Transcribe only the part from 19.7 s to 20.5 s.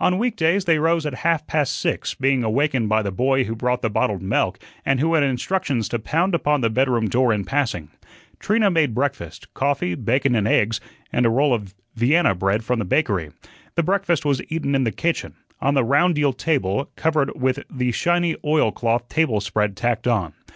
tacked on.